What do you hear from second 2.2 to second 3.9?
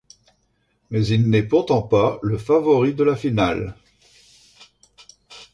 le favori de la finale.